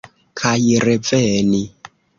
Kaj 0.41 0.63
reveni. 0.89 1.65